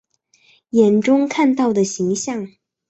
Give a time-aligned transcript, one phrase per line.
[0.71, 2.49] 眼中看到的形象